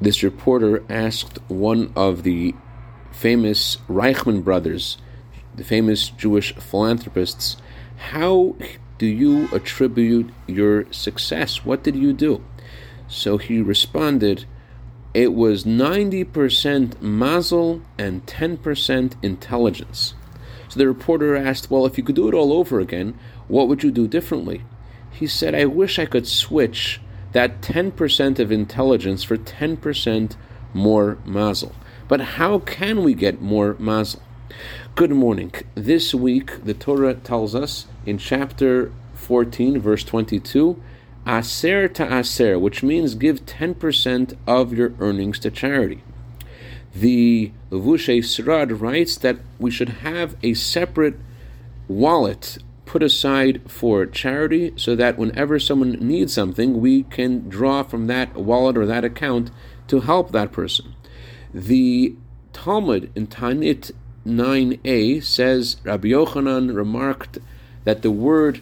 [0.00, 2.54] this reporter asked one of the
[3.12, 4.98] famous Reichmann brothers,
[5.54, 7.56] the famous Jewish philanthropists,
[7.96, 8.56] how
[8.98, 11.64] do you attribute your success?
[11.64, 12.44] What did you do?
[13.06, 14.46] So he responded,
[15.12, 20.14] it was 90% mazel and 10% intelligence.
[20.68, 23.16] So the reporter asked, Well, if you could do it all over again,
[23.46, 24.62] what would you do differently?
[25.12, 27.00] He said, I wish I could switch
[27.34, 30.36] that 10% of intelligence for 10%
[30.72, 31.74] more mazel.
[32.06, 34.22] But how can we get more mazel?
[34.94, 35.52] Good morning.
[35.74, 40.80] This week, the Torah tells us in chapter 14, verse 22,
[41.26, 46.04] aser ta'aser, which means give 10% of your earnings to charity.
[46.94, 51.16] The Levushei Serad writes that we should have a separate
[51.88, 52.58] wallet
[52.94, 58.36] put aside for charity so that whenever someone needs something, we can draw from that
[58.36, 59.50] wallet or that account
[59.88, 60.94] to help that person.
[61.52, 62.14] The
[62.52, 63.90] Talmud in Taanit
[64.24, 67.38] 9a says Rabbi Yochanan remarked
[67.82, 68.60] that the word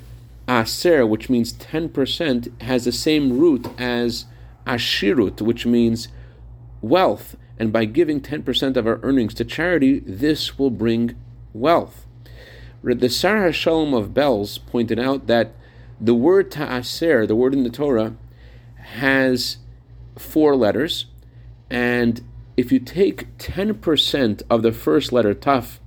[0.49, 4.25] aser, which means 10%, has the same root as
[4.67, 6.09] ashirut, which means
[6.81, 7.37] wealth.
[7.59, 11.17] And by giving 10% of our earnings to charity, this will bring
[11.53, 12.07] wealth.
[12.83, 15.55] The Sar HaShalom of Belz pointed out that
[16.01, 18.17] the word ta'aser, the word in the Torah,
[18.77, 19.59] has
[20.19, 21.07] four letters,
[21.71, 22.23] and
[22.57, 25.79] if you take 10% of the first letter, taf,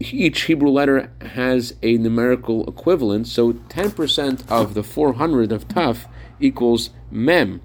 [0.00, 3.26] each Hebrew letter has a numerical equivalent.
[3.26, 6.06] So 10% of the 400 of Taf
[6.40, 7.62] equals Mem.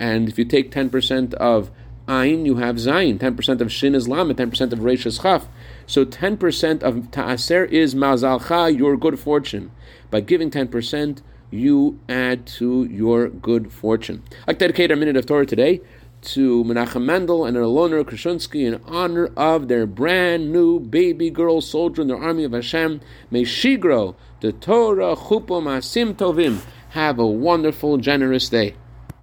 [0.00, 1.70] And if you take 10% of
[2.08, 3.18] Ain, you have Zayin.
[3.18, 4.36] 10% of Shin is Lamed.
[4.36, 5.46] 10% of Resh is Chaf.
[5.86, 9.70] So 10% of Ta'aser is Mazalcha, your good fortune.
[10.10, 11.20] By giving 10%,
[11.50, 14.22] you add to your good fortune.
[14.46, 15.80] To dedicate our minute of Torah today
[16.20, 22.02] to Menachem Mendel and Elona Krashunsky in honor of their brand new baby girl soldier
[22.02, 23.00] in the army of Hashem.
[23.30, 26.60] May she grow the Torah Chuppah Ma'asim Tovim.
[26.90, 28.74] Have a wonderful, generous day.